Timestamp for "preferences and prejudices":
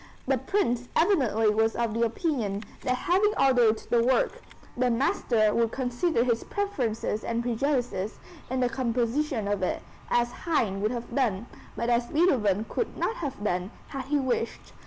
6.43-8.17